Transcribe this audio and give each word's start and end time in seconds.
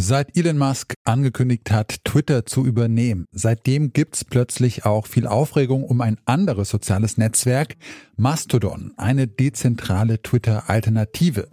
Seit 0.00 0.36
Elon 0.36 0.58
Musk 0.58 0.94
angekündigt 1.02 1.72
hat, 1.72 2.04
Twitter 2.04 2.46
zu 2.46 2.64
übernehmen, 2.64 3.24
seitdem 3.32 3.92
gibt's 3.92 4.24
plötzlich 4.24 4.86
auch 4.86 5.08
viel 5.08 5.26
Aufregung 5.26 5.82
um 5.82 6.00
ein 6.02 6.18
anderes 6.24 6.70
soziales 6.70 7.18
Netzwerk, 7.18 7.74
Mastodon, 8.16 8.92
eine 8.96 9.26
dezentrale 9.26 10.22
Twitter-Alternative. 10.22 11.48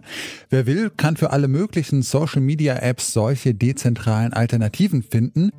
Wer 0.48 0.66
will, 0.66 0.90
kann 0.90 1.16
für 1.16 1.30
alle 1.30 1.48
möglichen 1.48 2.02
Social-Media-Apps 2.02 3.12
solche 3.12 3.52
dezentralen 3.52 4.32
Alternativen 4.32 5.02
finden. 5.02 5.50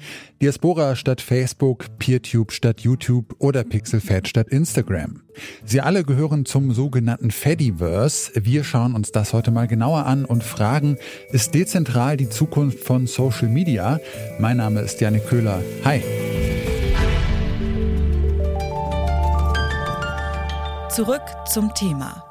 Diaspora 0.42 0.96
statt 0.96 1.20
Facebook, 1.20 1.98
PeerTube 1.98 2.54
statt 2.54 2.82
YouTube 2.82 3.36
oder 3.40 3.66
PixelFed 3.66 4.30
statt 4.30 4.48
Instagram. 4.48 5.24
Sie 5.64 5.82
alle 5.82 6.04
gehören 6.04 6.46
zum 6.46 6.74
sogenannten 6.74 7.32
Fediverse. 7.32 8.32
Wir 8.36 8.64
schauen 8.64 8.94
uns 8.94 9.12
das 9.12 9.34
heute 9.34 9.52
mal 9.52 9.68
genauer 9.68 10.06
an 10.06 10.26
und 10.26 10.44
fragen, 10.44 10.98
ist 11.32 11.54
dezentral 11.54 12.18
die 12.18 12.30
Zukunft 12.30 12.77
von 12.78 13.08
Social 13.08 13.50
Media. 13.50 14.00
Mein 14.40 14.58
Name 14.58 14.82
ist 14.82 15.02
Janik 15.02 15.28
Köhler. 15.28 15.62
Hi. 15.84 16.02
Zurück 20.90 21.22
zum 21.46 21.74
Thema. 21.76 22.24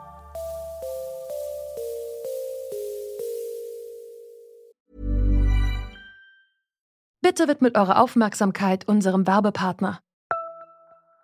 Bitte 7.21 7.49
widmet 7.49 7.77
eure 7.77 7.99
Aufmerksamkeit 7.99 8.87
unserem 8.89 9.27
Werbepartner. 9.27 10.01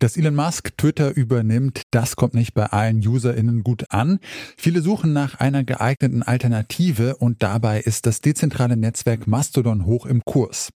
Dass 0.00 0.16
Elon 0.16 0.36
Musk 0.36 0.76
Twitter 0.76 1.16
übernimmt, 1.16 1.82
das 1.90 2.14
kommt 2.14 2.34
nicht 2.34 2.54
bei 2.54 2.66
allen 2.66 3.04
UserInnen 3.04 3.64
gut 3.64 3.84
an. 3.90 4.20
Viele 4.56 4.80
suchen 4.80 5.12
nach 5.12 5.40
einer 5.40 5.64
geeigneten 5.64 6.22
Alternative 6.22 7.16
und 7.16 7.42
dabei 7.42 7.80
ist 7.80 8.06
das 8.06 8.20
dezentrale 8.20 8.76
Netzwerk 8.76 9.26
Mastodon 9.26 9.86
hoch 9.86 10.06
im 10.06 10.22
Kurs. 10.24 10.70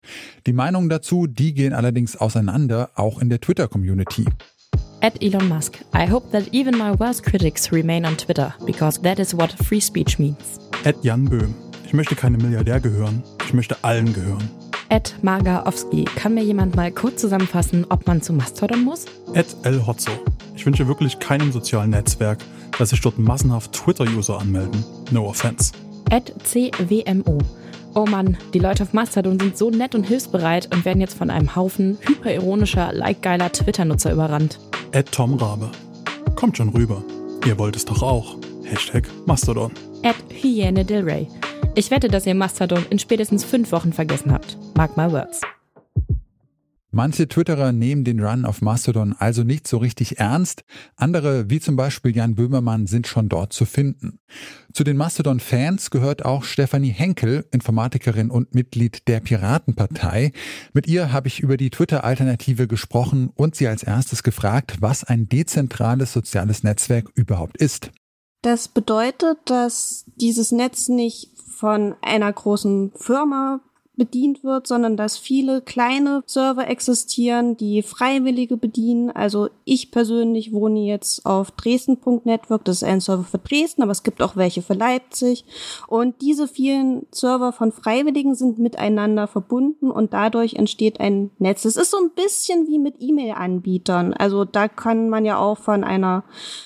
Die 0.47 0.55
Meinungen 0.55 0.89
dazu, 0.89 1.27
die 1.27 1.53
gehen 1.53 1.75
allerdings 1.75 2.17
auseinander, 2.17 2.93
auch 2.95 3.21
in 3.21 3.29
der 3.29 3.43
Twitter-Community. 3.43 4.25
At 5.03 5.23
Elon 5.23 5.49
Musk, 5.49 5.85
I 5.95 6.11
hope 6.11 6.31
that 6.33 6.55
even 6.55 6.79
my 6.79 6.99
worst 6.99 7.23
critics 7.23 7.71
remain 7.71 8.07
on 8.07 8.17
Twitter, 8.17 8.55
because 8.65 9.03
that 9.03 9.19
is 9.19 9.37
what 9.37 9.53
free 9.53 9.81
speech 9.83 10.19
means. 10.19 10.59
At 10.85 10.97
Jan 11.05 11.27
Böhm, 11.27 11.55
ich 11.85 11.93
möchte 11.93 12.15
keinem 12.15 12.41
Milliardär 12.41 12.81
gehören, 12.81 13.23
ich 13.45 13.53
möchte 13.53 13.85
allen 13.85 14.15
gehören. 14.15 14.60
Ed 14.91 15.15
Margaowski. 15.23 16.05
Kann 16.17 16.35
mir 16.35 16.43
jemand 16.43 16.75
mal 16.75 16.91
kurz 16.91 17.21
zusammenfassen, 17.21 17.87
ob 17.89 18.09
man 18.09 18.23
zu 18.23 18.33
Mastodon 18.33 18.83
muss? 18.83 19.05
Ed 19.35 19.47
L. 19.63 19.87
Hotzo. 19.87 20.11
Ich 20.57 20.67
wünsche 20.67 20.89
wirklich 20.89 21.21
keinem 21.21 21.53
sozialen 21.53 21.91
Netzwerk, 21.91 22.39
dass 22.77 22.91
sich 22.91 23.01
dort 23.01 23.17
massenhaft 23.17 23.73
Twitter-User 23.73 24.41
anmelden. 24.41 24.85
No 25.13 25.27
offense. 25.29 25.73
Ed 26.11 26.35
CWMO. 26.43 27.39
Oh 27.95 28.05
Mann, 28.05 28.37
die 28.53 28.59
Leute 28.59 28.83
auf 28.83 28.93
Mastodon 28.93 29.39
sind 29.39 29.57
so 29.57 29.71
nett 29.71 29.95
und 29.95 30.05
hilfsbereit 30.05 30.75
und 30.75 30.85
werden 30.85 31.01
jetzt 31.01 31.17
von 31.17 31.31
einem 31.31 31.55
Haufen 31.55 31.99
hyperironischer, 32.01 32.93
like-geiler 32.93 33.53
Twitter-Nutzer 33.53 34.13
überrannt. 34.13 34.59
Ed 34.91 35.13
Tom 35.13 35.35
Rabe. 35.35 35.71
Kommt 36.35 36.57
schon 36.57 36.71
rüber. 36.71 37.05
Ihr 37.47 37.57
wollt 37.59 37.77
es 37.77 37.85
doch 37.85 38.03
auch. 38.03 38.37
Hashtag 38.65 39.05
Mastodon. 39.25 39.71
Ed 40.03 40.17
Hyäne 40.31 40.85
Del 40.85 41.05
Rey. 41.05 41.29
Ich 41.77 41.93
wette, 41.93 42.09
dass 42.09 42.27
ihr 42.27 42.35
Mastodon 42.35 42.85
in 42.91 42.99
spätestens 42.99 43.45
fünf 43.45 43.71
Wochen 43.71 43.93
vergessen 43.93 44.33
habt. 44.33 44.57
Mark 44.81 44.97
my 44.97 45.13
words. 45.13 45.43
Manche 46.91 47.29
Twitterer 47.29 47.71
nehmen 47.71 48.03
den 48.03 48.19
Run 48.19 48.47
auf 48.47 48.63
Mastodon 48.63 49.15
also 49.19 49.43
nicht 49.43 49.69
so 49.69 49.77
richtig 49.77 50.19
ernst. 50.19 50.65
Andere, 50.97 51.51
wie 51.51 51.61
zum 51.61 51.77
Beispiel 51.77 52.17
Jan 52.17 52.35
Böhmermann, 52.35 52.87
sind 52.87 53.07
schon 53.07 53.29
dort 53.29 53.53
zu 53.53 53.67
finden. 53.67 54.21
Zu 54.73 54.83
den 54.83 54.97
Mastodon-Fans 54.97 55.91
gehört 55.91 56.25
auch 56.25 56.45
Stefanie 56.45 56.93
Henkel, 56.93 57.45
Informatikerin 57.51 58.31
und 58.31 58.55
Mitglied 58.55 59.07
der 59.07 59.21
Piratenpartei. 59.21 60.33
Mit 60.73 60.87
ihr 60.87 61.13
habe 61.13 61.29
ich 61.29 61.41
über 61.41 61.59
die 61.59 61.69
Twitter-Alternative 61.69 62.67
gesprochen 62.67 63.29
und 63.35 63.55
sie 63.55 63.69
als 63.69 63.83
erstes 63.83 64.23
gefragt, 64.23 64.79
was 64.81 65.05
ein 65.05 65.29
dezentrales 65.29 66.15
soziales 66.15 66.63
Netzwerk 66.63 67.11
überhaupt 67.15 67.59
ist. 67.59 67.91
Das 68.41 68.69
bedeutet, 68.69 69.37
dass 69.45 70.07
dieses 70.17 70.53
Netz 70.53 70.89
nicht 70.89 71.29
von 71.55 71.97
einer 72.01 72.33
großen 72.33 72.93
Firma 72.97 73.61
bedient 74.01 74.43
wird, 74.45 74.67
sondern 74.67 74.97
dass 74.97 75.19
viele 75.19 75.61
kleine 75.61 76.23
Server 76.25 76.67
existieren, 76.67 77.59
die 77.59 77.83
Freiwillige 77.83 78.57
bedienen. 78.57 79.11
Also 79.11 79.51
ich 79.67 79.91
persönlich 79.91 80.55
wohne 80.55 80.81
jetzt 80.81 81.27
auf 81.27 81.51
Dresden.network, 81.51 82.65
das 82.65 82.77
ist 82.77 82.85
ein 82.85 83.03
Server 83.03 83.25
für 83.25 83.37
Dresden, 83.37 83.83
aber 83.83 83.93
es 83.93 84.03
gibt 84.03 84.23
auch 84.23 84.37
welche 84.37 84.63
für 84.63 84.73
Leipzig. 84.73 85.45
Und 85.87 86.23
diese 86.23 86.49
vielen 86.49 87.09
Server 87.13 87.53
von 87.53 87.73
Freiwilligen 87.73 88.35
sind 88.35 88.59
miteinander 88.59 89.27
verbunden 89.27 89.91
und 89.91 90.15
dadurch 90.15 90.55
entsteht 90.55 90.99
ein 90.99 91.31
Netz. 91.39 91.67
Es 91.67 91.77
ist 91.77 91.91
so 91.91 91.99
ein 91.99 92.13
bisschen 92.15 92.69
wie 92.69 92.79
mit 92.79 92.95
E-Mail-Anbietern. 93.01 94.15
Also 94.15 94.47
da 94.47 94.69
kann 94.69 95.11
man 95.11 95.27
ja 95.27 95.37
auch 95.37 95.59
von 95.59 95.85
einer 95.85 96.25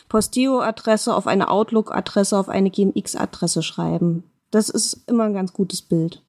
Posteo-Adresse 0.09 1.13
auf 1.13 1.27
eine 1.27 1.49
Outlook-Adresse 1.49 2.39
auf 2.39 2.49
eine 2.49 2.71
GMX-Adresse 2.71 3.65
schreiben. 3.65 4.23
Das 4.53 4.69
ist 4.69 5.03
immer 5.09 5.25
ein 5.25 5.35
ganz 5.35 5.53
gutes 5.53 5.83
Bild. 5.83 6.23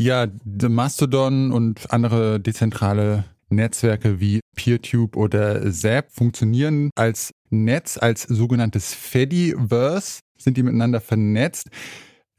Ja, 0.00 0.28
Mastodon 0.68 1.50
und 1.50 1.92
andere 1.92 2.38
dezentrale 2.38 3.24
Netzwerke 3.50 4.20
wie 4.20 4.40
PeerTube 4.54 5.16
oder 5.16 5.72
Zap 5.72 6.12
funktionieren 6.12 6.90
als 6.94 7.32
Netz, 7.50 7.98
als 7.98 8.22
sogenanntes 8.22 8.94
Fediverse, 8.94 10.20
sind 10.36 10.56
die 10.56 10.62
miteinander 10.62 11.00
vernetzt. 11.00 11.68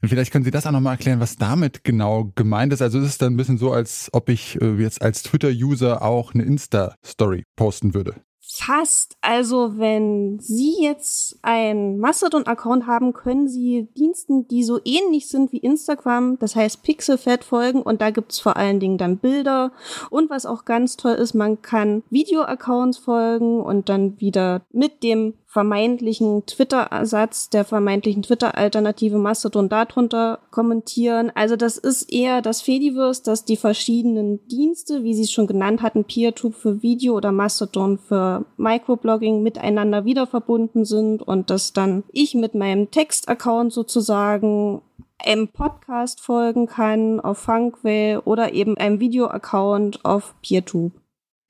Vielleicht 0.02 0.32
können 0.32 0.44
Sie 0.44 0.50
das 0.50 0.66
auch 0.66 0.70
nochmal 0.70 0.94
erklären, 0.94 1.20
was 1.20 1.36
damit 1.36 1.84
genau 1.84 2.32
gemeint 2.34 2.72
ist. 2.72 2.80
Also 2.80 2.98
es 3.00 3.06
ist 3.06 3.22
dann 3.22 3.34
ein 3.34 3.36
bisschen 3.36 3.58
so, 3.58 3.72
als 3.72 4.08
ob 4.12 4.30
ich 4.30 4.58
äh, 4.62 4.76
jetzt 4.76 5.02
als 5.02 5.22
Twitter-User 5.22 6.00
auch 6.00 6.32
eine 6.32 6.44
Insta-Story 6.44 7.44
posten 7.56 7.92
würde. 7.92 8.14
Fast. 8.60 9.16
Also 9.22 9.78
wenn 9.78 10.38
Sie 10.38 10.76
jetzt 10.82 11.38
ein 11.42 11.98
Mastodon-Account 11.98 12.86
haben, 12.86 13.14
können 13.14 13.48
Sie 13.48 13.88
Diensten, 13.96 14.46
die 14.48 14.64
so 14.64 14.78
ähnlich 14.84 15.28
sind 15.28 15.52
wie 15.52 15.58
Instagram, 15.58 16.38
das 16.38 16.56
heißt 16.56 16.82
Pixelfed 16.82 17.42
folgen 17.42 17.80
und 17.80 18.02
da 18.02 18.10
gibt's 18.10 18.38
vor 18.38 18.56
allen 18.56 18.78
Dingen 18.78 18.98
dann 18.98 19.16
Bilder 19.16 19.72
und 20.10 20.28
was 20.28 20.44
auch 20.44 20.66
ganz 20.66 20.96
toll 20.96 21.14
ist, 21.14 21.34
man 21.34 21.62
kann 21.62 22.02
Video-Accounts 22.10 22.98
folgen 22.98 23.62
und 23.62 23.88
dann 23.88 24.20
wieder 24.20 24.62
mit 24.72 25.02
dem 25.02 25.34
vermeintlichen 25.50 26.46
Twitter-Ersatz, 26.46 27.50
der 27.50 27.64
vermeintlichen 27.64 28.22
Twitter-Alternative 28.22 29.18
Mastodon 29.18 29.68
darunter 29.68 30.38
kommentieren. 30.52 31.32
Also 31.34 31.56
das 31.56 31.76
ist 31.76 32.12
eher 32.12 32.40
das 32.40 32.62
Fediverse, 32.62 33.24
dass 33.24 33.46
die 33.46 33.56
verschiedenen 33.56 34.46
Dienste, 34.46 35.02
wie 35.02 35.12
Sie 35.12 35.22
es 35.24 35.32
schon 35.32 35.48
genannt 35.48 35.82
hatten, 35.82 36.04
PeerTube 36.04 36.54
für 36.54 36.84
Video 36.84 37.16
oder 37.16 37.32
Mastodon 37.32 37.98
für 37.98 38.44
Microblogging 38.58 39.42
miteinander 39.42 40.04
wieder 40.04 40.28
verbunden 40.28 40.84
sind 40.84 41.20
und 41.20 41.50
dass 41.50 41.72
dann 41.72 42.04
ich 42.12 42.36
mit 42.36 42.54
meinem 42.54 42.92
Text-Account 42.92 43.72
sozusagen 43.72 44.82
einem 45.18 45.48
Podcast 45.48 46.20
folgen 46.20 46.68
kann 46.68 47.18
auf 47.18 47.38
Funkwell 47.38 48.20
oder 48.20 48.54
eben 48.54 48.76
einem 48.76 49.00
Video-Account 49.00 50.04
auf 50.04 50.36
PeerTube. 50.42 50.92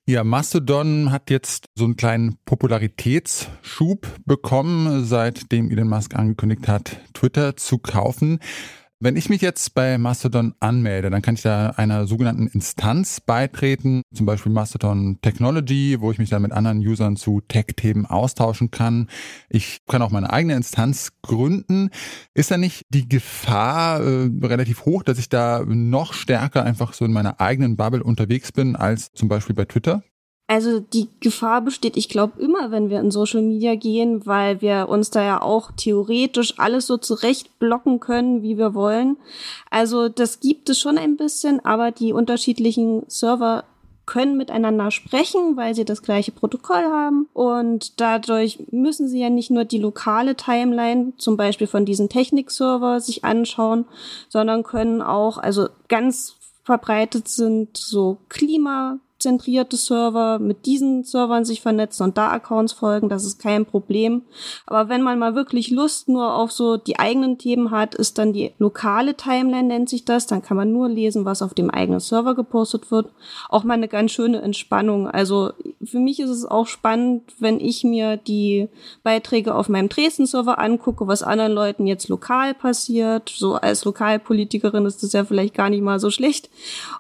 Ja, 0.07 0.25
Mastodon 0.25 1.13
hat 1.13 1.31
jetzt 1.31 1.67
so 1.77 1.85
einen 1.85 1.97
kleinen 1.97 2.37
Popularitätsschub 2.45 4.09
bekommen, 4.25 5.05
seitdem 5.05 5.71
Elon 5.71 5.89
Musk 5.89 6.17
angekündigt 6.17 6.67
hat, 6.67 6.97
Twitter 7.15 7.57
zu 7.57 7.79
kaufen. 7.79 8.41
Wenn 9.03 9.17
ich 9.17 9.31
mich 9.31 9.41
jetzt 9.41 9.75
bei 9.75 9.97
Mastodon 9.97 10.55
anmelde, 10.61 11.09
dann 11.09 11.23
kann 11.23 11.35
ich 11.35 11.41
da 11.41 11.71
einer 11.71 12.07
sogenannten 12.07 12.49
Instanz 12.49 13.19
beitreten, 13.23 14.03
zum 14.15 14.27
Beispiel 14.27 14.53
Mastodon 14.53 15.19
Technology, 15.23 15.97
wo 16.01 16.13
ich 16.13 16.19
mich 16.19 16.29
dann 16.29 16.43
mit 16.43 16.53
anderen 16.53 16.81
Usern 16.81 17.17
zu 17.17 17.41
Tech-Themen 17.41 18.05
austauschen 18.05 18.71
kann. 18.71 19.09
Ich 19.49 19.79
kann 19.87 20.03
auch 20.03 20.11
meine 20.11 20.31
eigene 20.31 20.55
Instanz 20.55 21.13
gründen. 21.23 21.89
Ist 22.35 22.51
da 22.51 22.59
nicht 22.59 22.83
die 22.91 23.09
Gefahr 23.09 24.03
äh, 24.03 24.29
relativ 24.43 24.85
hoch, 24.85 25.03
dass 25.03 25.19
ich 25.19 25.31
da 25.31 25.65
noch 25.67 26.13
stärker 26.13 26.63
einfach 26.65 26.93
so 26.93 27.07
in 27.07 27.13
meiner 27.15 27.41
eigenen 27.41 27.79
Bubble 27.79 28.03
unterwegs 28.03 28.53
bin 28.53 28.77
als 28.77 29.13
zum 29.13 29.31
Beispiel 29.31 29.57
bei 29.57 29.65
Twitter? 29.65 30.03
Also 30.51 30.81
die 30.81 31.07
Gefahr 31.21 31.61
besteht, 31.61 31.97
ich 31.97 32.09
glaube, 32.09 32.43
immer, 32.43 32.73
wenn 32.73 32.91
wir 32.91 32.99
in 32.99 33.13
Social 33.13 33.41
Media 33.41 33.77
gehen, 33.77 34.27
weil 34.27 34.61
wir 34.61 34.89
uns 34.89 35.11
da 35.11 35.23
ja 35.23 35.41
auch 35.41 35.71
theoretisch 35.77 36.59
alles 36.59 36.89
so 36.89 36.97
zurecht 36.97 37.61
blocken 37.61 38.01
können, 38.01 38.43
wie 38.43 38.59
wir 38.59 38.75
wollen. 38.75 39.17
Also 39.71 40.09
das 40.09 40.41
gibt 40.41 40.69
es 40.69 40.81
schon 40.81 40.99
ein 40.99 41.17
bisschen, 41.17 41.65
aber 41.65 41.93
die 41.93 42.13
unterschiedlichen 42.13 43.05
Server 43.07 43.63
können 44.07 44.37
miteinander 44.37 44.91
sprechen, 44.91 45.57
weil 45.57 45.77
sie 45.77 45.85
das 45.85 46.03
gleiche 46.03 46.33
Protokoll 46.33 46.83
haben. 46.83 47.29
Und 47.33 48.01
dadurch 48.01 48.59
müssen 48.73 49.07
sie 49.07 49.21
ja 49.21 49.31
nicht 49.31 49.53
nur 49.53 49.65
die 49.65 49.79
lokale 49.79 50.35
Timeline, 50.35 51.13
zum 51.17 51.37
Beispiel 51.37 51.69
von 51.69 51.85
diesem 51.85 52.09
Technikserver, 52.09 52.99
sich 52.99 53.25
anschauen, 53.25 53.85
sondern 54.29 54.65
können 54.65 55.01
auch, 55.01 55.39
also 55.39 55.69
ganz 55.87 56.35
verbreitet 56.65 57.29
sind 57.29 57.77
so 57.77 58.19
Klima 58.29 58.99
zentrierte 59.21 59.77
Server 59.77 60.39
mit 60.39 60.67
diesen 60.67 61.05
Servern 61.05 61.45
sich 61.45 61.61
vernetzen 61.61 62.05
und 62.05 62.19
da 62.19 62.31
Accounts 62.31 62.73
folgen, 62.73 63.09
das 63.09 63.25
ist 63.25 63.39
kein 63.39 63.67
Problem. 63.67 64.23
Aber 64.67 64.89
wenn 64.89 65.03
man 65.03 65.19
mal 65.19 65.35
wirklich 65.35 65.71
Lust 65.71 66.09
nur 66.09 66.35
auf 66.35 66.51
so 66.53 66.77
die 66.77 66.99
eigenen 66.99 67.39
Themen 67.39 67.71
hat, 67.71 67.95
ist 67.95 68.19
dann 68.19 68.33
die 68.33 68.53
lokale 68.59 69.15
Timeline, 69.15 69.69
nennt 69.69 69.89
sich 69.89 70.05
das. 70.05 70.27
Dann 70.27 70.43
kann 70.43 70.57
man 70.57 70.73
nur 70.73 70.89
lesen, 70.89 71.25
was 71.25 71.43
auf 71.43 71.55
dem 71.55 71.71
eigenen 71.71 72.01
Server 72.01 72.35
gepostet 72.35 72.91
wird. 72.91 73.11
Auch 73.49 73.65
mal 73.65 73.75
eine 73.75 73.89
ganz 73.89 74.13
schöne 74.13 74.41
Entspannung. 74.43 75.09
Also 75.09 75.53
für 75.91 75.99
mich 75.99 76.21
ist 76.21 76.31
es 76.31 76.45
auch 76.45 76.67
spannend, 76.67 77.35
wenn 77.41 77.59
ich 77.61 77.85
mir 77.85 78.17
die 78.17 78.69
Beiträge 79.03 79.55
auf 79.55 79.69
meinem 79.69 79.89
Dresden-Server 79.89 80.59
angucke, 80.59 81.07
was 81.07 81.23
anderen 81.23 81.53
Leuten 81.53 81.87
jetzt 81.87 82.09
lokal 82.09 82.55
passiert. 82.55 83.29
So 83.29 83.57
als 83.57 83.85
Lokalpolitikerin 83.85 84.87
ist 84.87 85.03
das 85.03 85.13
ja 85.13 85.25
vielleicht 85.25 85.55
gar 85.55 85.69
nicht 85.69 85.83
mal 85.83 85.99
so 85.99 86.11
schlecht. 86.11 86.49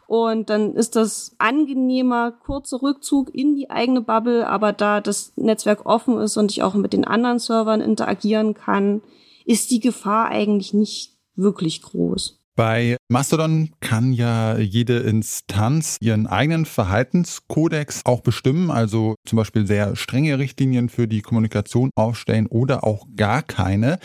Und 0.06 0.50
dann 0.50 0.74
ist 0.74 0.96
das 0.96 1.36
angenehm 1.38 2.00
Thema 2.00 2.32
kurzer 2.32 2.82
Rückzug 2.82 3.32
in 3.34 3.54
die 3.54 3.70
eigene 3.70 4.00
Bubble, 4.00 4.48
aber 4.48 4.72
da 4.72 5.00
das 5.00 5.32
Netzwerk 5.36 5.86
offen 5.86 6.18
ist 6.18 6.36
und 6.36 6.50
ich 6.50 6.62
auch 6.62 6.74
mit 6.74 6.92
den 6.92 7.04
anderen 7.04 7.38
Servern 7.38 7.80
interagieren 7.80 8.54
kann, 8.54 9.02
ist 9.44 9.70
die 9.70 9.80
Gefahr 9.80 10.28
eigentlich 10.28 10.72
nicht 10.72 11.12
wirklich 11.36 11.82
groß. 11.82 12.39
Bei 12.60 12.98
Mastodon 13.08 13.70
kann 13.80 14.12
ja 14.12 14.58
jede 14.58 14.98
Instanz 14.98 15.96
ihren 15.98 16.26
eigenen 16.26 16.66
Verhaltenskodex 16.66 18.02
auch 18.04 18.20
bestimmen, 18.20 18.70
also 18.70 19.14
zum 19.26 19.38
Beispiel 19.38 19.66
sehr 19.66 19.96
strenge 19.96 20.38
Richtlinien 20.38 20.90
für 20.90 21.08
die 21.08 21.22
Kommunikation 21.22 21.88
aufstellen 21.96 22.46
oder 22.48 22.84
auch 22.84 23.06
gar 23.16 23.42
keine. 23.42 23.98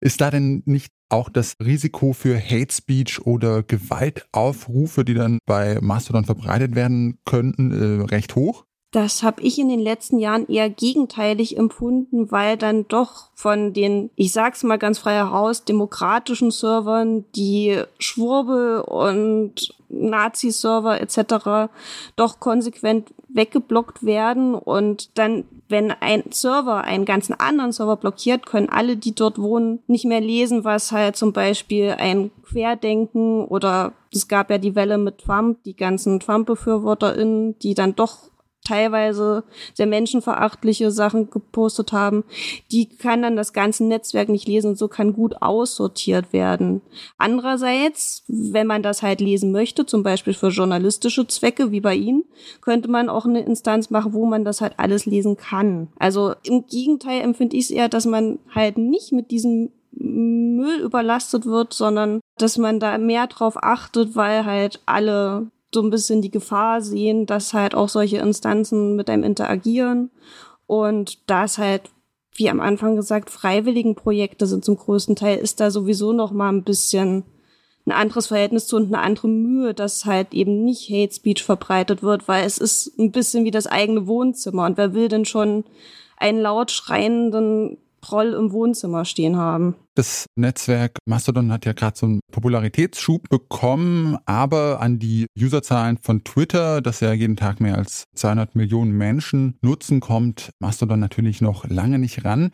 Ist 0.00 0.20
da 0.20 0.32
denn 0.32 0.64
nicht 0.66 0.90
auch 1.10 1.28
das 1.28 1.54
Risiko 1.64 2.12
für 2.12 2.40
Hate 2.40 2.74
Speech 2.74 3.24
oder 3.24 3.62
Gewaltaufrufe, 3.62 5.04
die 5.04 5.14
dann 5.14 5.38
bei 5.46 5.78
Mastodon 5.80 6.24
verbreitet 6.24 6.74
werden 6.74 7.20
könnten, 7.24 7.70
äh, 7.70 8.04
recht 8.06 8.34
hoch? 8.34 8.64
Das 8.92 9.22
habe 9.22 9.40
ich 9.40 9.58
in 9.58 9.70
den 9.70 9.80
letzten 9.80 10.18
Jahren 10.18 10.46
eher 10.48 10.68
gegenteilig 10.68 11.56
empfunden, 11.56 12.30
weil 12.30 12.58
dann 12.58 12.86
doch 12.88 13.30
von 13.34 13.72
den, 13.72 14.10
ich 14.16 14.32
sag's 14.32 14.62
mal 14.64 14.76
ganz 14.76 14.98
frei 14.98 15.14
heraus, 15.14 15.64
demokratischen 15.64 16.50
Servern, 16.50 17.24
die 17.34 17.82
Schwurbel 17.98 18.82
und 18.82 19.74
Nazi-Server 19.88 21.00
etc. 21.00 21.72
doch 22.16 22.38
konsequent 22.38 23.14
weggeblockt 23.28 24.04
werden 24.04 24.54
und 24.54 25.16
dann, 25.16 25.44
wenn 25.68 25.90
ein 25.90 26.24
Server 26.30 26.84
einen 26.84 27.06
ganzen 27.06 27.32
anderen 27.32 27.72
Server 27.72 27.96
blockiert, 27.96 28.44
können 28.44 28.68
alle, 28.68 28.98
die 28.98 29.14
dort 29.14 29.38
wohnen, 29.38 29.78
nicht 29.86 30.04
mehr 30.04 30.20
lesen, 30.20 30.64
was 30.64 30.92
halt 30.92 31.16
zum 31.16 31.32
Beispiel 31.32 31.94
ein 31.96 32.30
Querdenken 32.42 33.46
oder 33.46 33.94
es 34.12 34.28
gab 34.28 34.50
ja 34.50 34.58
die 34.58 34.74
Welle 34.74 34.98
mit 34.98 35.18
Trump, 35.18 35.62
die 35.64 35.76
ganzen 35.76 36.20
Trump-BefürworterInnen, 36.20 37.58
die 37.60 37.72
dann 37.72 37.96
doch 37.96 38.31
teilweise 38.64 39.44
sehr 39.74 39.86
menschenverachtliche 39.86 40.90
Sachen 40.90 41.30
gepostet 41.30 41.92
haben, 41.92 42.24
die 42.70 42.88
kann 42.88 43.22
dann 43.22 43.36
das 43.36 43.52
ganze 43.52 43.84
Netzwerk 43.84 44.28
nicht 44.28 44.46
lesen 44.46 44.70
und 44.70 44.78
so 44.78 44.88
kann 44.88 45.12
gut 45.12 45.42
aussortiert 45.42 46.32
werden. 46.32 46.80
Andererseits, 47.18 48.24
wenn 48.28 48.66
man 48.66 48.82
das 48.82 49.02
halt 49.02 49.20
lesen 49.20 49.52
möchte, 49.52 49.86
zum 49.86 50.02
Beispiel 50.02 50.34
für 50.34 50.48
journalistische 50.48 51.26
Zwecke 51.26 51.70
wie 51.70 51.80
bei 51.80 51.94
Ihnen, 51.94 52.24
könnte 52.60 52.88
man 52.88 53.08
auch 53.08 53.26
eine 53.26 53.40
Instanz 53.42 53.90
machen, 53.90 54.12
wo 54.12 54.26
man 54.26 54.44
das 54.44 54.60
halt 54.60 54.74
alles 54.78 55.06
lesen 55.06 55.36
kann. 55.36 55.88
Also 55.98 56.34
im 56.42 56.66
Gegenteil 56.66 57.22
empfinde 57.22 57.56
ich 57.56 57.64
es 57.64 57.70
eher, 57.70 57.88
dass 57.88 58.06
man 58.06 58.38
halt 58.54 58.78
nicht 58.78 59.12
mit 59.12 59.30
diesem 59.30 59.70
Müll 59.94 60.80
überlastet 60.80 61.46
wird, 61.46 61.72
sondern 61.74 62.20
dass 62.38 62.58
man 62.58 62.80
da 62.80 62.96
mehr 62.98 63.26
drauf 63.26 63.56
achtet, 63.62 64.16
weil 64.16 64.44
halt 64.44 64.80
alle 64.86 65.50
so 65.74 65.82
ein 65.82 65.90
bisschen 65.90 66.22
die 66.22 66.30
Gefahr 66.30 66.82
sehen, 66.82 67.26
dass 67.26 67.54
halt 67.54 67.74
auch 67.74 67.88
solche 67.88 68.18
Instanzen 68.18 68.96
mit 68.96 69.08
einem 69.08 69.24
interagieren. 69.24 70.10
Und 70.66 71.18
da 71.28 71.44
es 71.44 71.58
halt 71.58 71.90
wie 72.34 72.48
am 72.48 72.60
Anfang 72.60 72.96
gesagt 72.96 73.30
freiwilligen 73.30 73.94
Projekte 73.94 74.46
sind 74.46 74.64
zum 74.64 74.76
größten 74.76 75.16
Teil 75.16 75.38
ist 75.38 75.60
da 75.60 75.70
sowieso 75.70 76.12
noch 76.12 76.32
mal 76.32 76.48
ein 76.48 76.64
bisschen 76.64 77.24
ein 77.84 77.92
anderes 77.92 78.28
Verhältnis 78.28 78.66
zu 78.68 78.76
und 78.76 78.86
eine 78.86 79.00
andere 79.00 79.28
Mühe, 79.28 79.74
dass 79.74 80.04
halt 80.04 80.32
eben 80.32 80.64
nicht 80.64 80.88
Hate 80.88 81.12
Speech 81.12 81.42
verbreitet 81.42 82.02
wird, 82.02 82.28
weil 82.28 82.46
es 82.46 82.58
ist 82.58 82.96
ein 82.98 83.10
bisschen 83.10 83.44
wie 83.44 83.50
das 83.50 83.66
eigene 83.66 84.06
Wohnzimmer. 84.06 84.66
Und 84.66 84.76
wer 84.76 84.94
will 84.94 85.08
denn 85.08 85.24
schon 85.24 85.64
einen 86.16 86.40
laut 86.40 86.70
schreienden 86.70 87.78
Proll 88.02 88.34
im 88.34 88.52
Wohnzimmer 88.52 89.06
stehen 89.06 89.36
haben. 89.36 89.76
Das 89.94 90.26
Netzwerk 90.36 90.98
Mastodon 91.06 91.52
hat 91.52 91.64
ja 91.64 91.72
gerade 91.72 91.96
so 91.96 92.06
einen 92.06 92.20
Popularitätsschub 92.32 93.28
bekommen, 93.28 94.18
aber 94.26 94.80
an 94.80 94.98
die 94.98 95.26
Userzahlen 95.38 95.98
von 95.98 96.24
Twitter, 96.24 96.80
das 96.80 97.00
ja 97.00 97.12
jeden 97.12 97.36
Tag 97.36 97.60
mehr 97.60 97.76
als 97.78 98.04
200 98.14 98.54
Millionen 98.56 98.92
Menschen 98.92 99.58
nutzen, 99.62 100.00
kommt 100.00 100.50
Mastodon 100.60 100.98
natürlich 100.98 101.40
noch 101.40 101.68
lange 101.68 101.98
nicht 101.98 102.24
ran. 102.24 102.50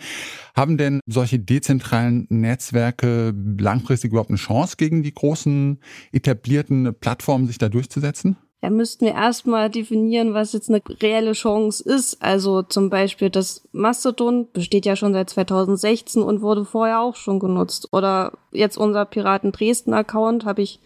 Haben 0.54 0.76
denn 0.76 1.00
solche 1.06 1.38
dezentralen 1.38 2.26
Netzwerke 2.28 3.34
langfristig 3.58 4.10
überhaupt 4.10 4.30
eine 4.30 4.38
Chance 4.38 4.76
gegen 4.76 5.02
die 5.02 5.14
großen 5.14 5.80
etablierten 6.12 6.94
Plattformen, 7.00 7.46
sich 7.46 7.58
da 7.58 7.68
durchzusetzen? 7.68 8.36
Da 8.60 8.70
müssten 8.70 9.04
wir 9.06 9.14
erstmal 9.14 9.70
definieren, 9.70 10.34
was 10.34 10.52
jetzt 10.52 10.68
eine 10.68 10.82
reelle 11.00 11.32
Chance 11.32 11.84
ist. 11.84 12.20
Also 12.20 12.62
zum 12.62 12.90
Beispiel 12.90 13.30
das 13.30 13.62
Mastodon 13.70 14.48
besteht 14.52 14.84
ja 14.84 14.96
schon 14.96 15.12
seit 15.12 15.30
2016 15.30 16.22
und 16.22 16.42
wurde 16.42 16.64
vorher 16.64 17.00
auch 17.00 17.14
schon 17.14 17.38
genutzt. 17.38 17.88
Oder 17.92 18.32
jetzt 18.50 18.76
unser 18.76 19.04
Piraten 19.04 19.52
Dresden 19.52 19.94
Account, 19.94 20.44
habe 20.44 20.62
ich 20.62 20.80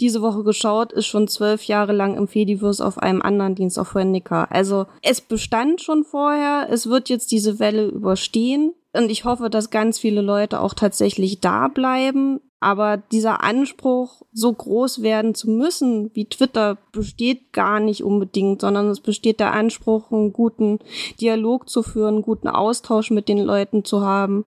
diese 0.00 0.22
Woche 0.22 0.42
geschaut, 0.42 0.92
ist 0.92 1.06
schon 1.06 1.28
zwölf 1.28 1.64
Jahre 1.64 1.92
lang 1.92 2.16
im 2.16 2.28
Fediverse 2.28 2.84
auf 2.84 2.96
einem 2.96 3.20
anderen 3.20 3.54
Dienst 3.54 3.78
auf 3.78 3.94
Huenica. 3.94 4.44
Also 4.44 4.86
es 5.02 5.20
bestand 5.20 5.82
schon 5.82 6.04
vorher, 6.04 6.68
es 6.70 6.88
wird 6.88 7.10
jetzt 7.10 7.30
diese 7.30 7.58
Welle 7.58 7.88
überstehen. 7.88 8.72
Und 8.94 9.10
ich 9.10 9.26
hoffe, 9.26 9.50
dass 9.50 9.68
ganz 9.68 9.98
viele 9.98 10.22
Leute 10.22 10.60
auch 10.60 10.72
tatsächlich 10.72 11.40
da 11.40 11.68
bleiben. 11.68 12.40
Aber 12.60 12.96
dieser 12.96 13.44
Anspruch, 13.44 14.22
so 14.32 14.52
groß 14.52 15.02
werden 15.02 15.34
zu 15.34 15.48
müssen 15.48 16.10
wie 16.14 16.24
Twitter, 16.24 16.76
besteht 16.92 17.52
gar 17.52 17.78
nicht 17.78 18.02
unbedingt, 18.02 18.62
sondern 18.62 18.88
es 18.88 19.00
besteht 19.00 19.38
der 19.38 19.52
Anspruch, 19.52 20.10
einen 20.10 20.32
guten 20.32 20.80
Dialog 21.20 21.68
zu 21.68 21.82
führen, 21.82 22.16
einen 22.16 22.22
guten 22.22 22.48
Austausch 22.48 23.10
mit 23.10 23.28
den 23.28 23.38
Leuten 23.38 23.84
zu 23.84 24.00
haben. 24.00 24.44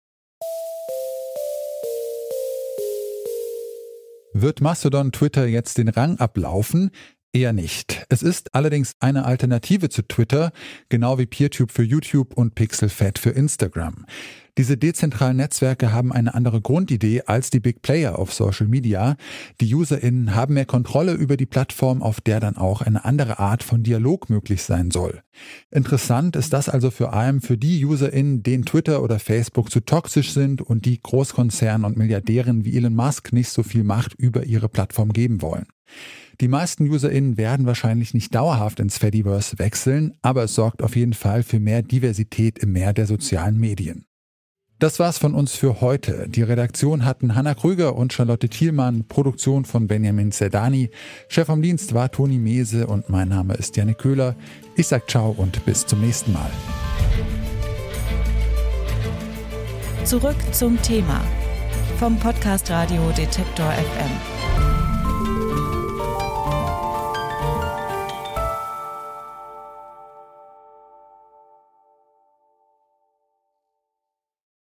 Wird 4.33 4.61
Mastodon 4.61 5.11
Twitter 5.11 5.45
jetzt 5.45 5.77
den 5.77 5.89
Rang 5.89 6.17
ablaufen? 6.17 6.91
Eher 7.33 7.53
nicht. 7.53 8.05
Es 8.09 8.23
ist 8.23 8.53
allerdings 8.53 8.93
eine 8.99 9.23
Alternative 9.23 9.87
zu 9.87 10.05
Twitter, 10.05 10.51
genau 10.89 11.17
wie 11.17 11.25
PeerTube 11.25 11.71
für 11.71 11.83
YouTube 11.83 12.35
und 12.35 12.55
PixelFed 12.55 13.19
für 13.19 13.29
Instagram. 13.29 14.05
Diese 14.57 14.77
dezentralen 14.77 15.37
Netzwerke 15.37 15.93
haben 15.93 16.11
eine 16.11 16.33
andere 16.33 16.59
Grundidee 16.59 17.23
als 17.25 17.49
die 17.49 17.61
Big 17.61 17.81
Player 17.81 18.19
auf 18.19 18.33
Social 18.33 18.67
Media. 18.67 19.15
Die 19.61 19.73
UserInnen 19.73 20.35
haben 20.35 20.55
mehr 20.55 20.65
Kontrolle 20.65 21.13
über 21.13 21.37
die 21.37 21.45
Plattform, 21.45 22.01
auf 22.01 22.19
der 22.19 22.39
dann 22.39 22.57
auch 22.57 22.81
eine 22.81 23.05
andere 23.05 23.39
Art 23.39 23.63
von 23.63 23.83
Dialog 23.83 24.29
möglich 24.29 24.63
sein 24.63 24.91
soll. 24.91 25.21
Interessant 25.71 26.35
ist 26.35 26.51
das 26.51 26.67
also 26.67 26.91
vor 26.91 27.13
allem 27.13 27.41
für 27.41 27.57
die 27.57 27.85
UserInnen, 27.85 28.43
denen 28.43 28.65
Twitter 28.65 29.01
oder 29.01 29.19
Facebook 29.19 29.71
zu 29.71 29.79
toxisch 29.79 30.31
sind 30.33 30.61
und 30.61 30.85
die 30.85 31.01
Großkonzernen 31.01 31.85
und 31.85 31.97
Milliardären 31.97 32.65
wie 32.65 32.75
Elon 32.75 32.93
Musk 32.93 33.31
nicht 33.31 33.49
so 33.49 33.63
viel 33.63 33.83
Macht 33.83 34.13
über 34.15 34.43
ihre 34.43 34.67
Plattform 34.67 35.13
geben 35.13 35.41
wollen. 35.41 35.67
Die 36.41 36.47
meisten 36.47 36.89
UserInnen 36.89 37.37
werden 37.37 37.65
wahrscheinlich 37.65 38.13
nicht 38.13 38.33
dauerhaft 38.33 38.79
ins 38.79 38.97
Fediverse 38.97 39.59
wechseln, 39.59 40.13
aber 40.21 40.43
es 40.43 40.55
sorgt 40.55 40.81
auf 40.81 40.95
jeden 40.95 41.13
Fall 41.13 41.43
für 41.43 41.59
mehr 41.59 41.83
Diversität 41.83 42.59
im 42.59 42.71
Meer 42.71 42.93
der 42.93 43.05
sozialen 43.05 43.59
Medien. 43.59 44.05
Das 44.81 44.97
war's 44.97 45.19
von 45.19 45.35
uns 45.35 45.53
für 45.53 45.79
heute. 45.79 46.25
Die 46.27 46.41
Redaktion 46.41 47.05
hatten 47.05 47.35
Hanna 47.35 47.53
Krüger 47.53 47.95
und 47.95 48.13
Charlotte 48.13 48.49
Thielmann, 48.49 49.05
Produktion 49.07 49.63
von 49.63 49.85
Benjamin 49.85 50.31
Zerdani. 50.31 50.89
Chef 51.27 51.45
vom 51.45 51.61
Dienst 51.61 51.93
war 51.93 52.09
Toni 52.09 52.39
Mese 52.39 52.87
und 52.87 53.07
mein 53.07 53.29
Name 53.29 53.53
ist 53.53 53.77
Janne 53.77 53.93
Köhler. 53.93 54.35
Ich 54.75 54.87
sag 54.87 55.07
ciao 55.07 55.35
und 55.37 55.63
bis 55.65 55.85
zum 55.85 56.01
nächsten 56.01 56.33
Mal. 56.33 56.49
Zurück 60.03 60.37
zum 60.51 60.81
Thema 60.81 61.21
vom 61.99 62.17
Podcast 62.17 62.71
Radio 62.71 63.07
Detektor 63.15 63.71
FM. 63.71 64.40